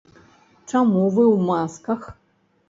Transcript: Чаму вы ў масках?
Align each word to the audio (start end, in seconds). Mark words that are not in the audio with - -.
Чаму 0.71 1.03
вы 1.17 1.23
ў 1.33 1.37
масках? 1.51 2.01